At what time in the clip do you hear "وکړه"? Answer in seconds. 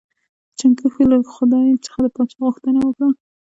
2.83-3.07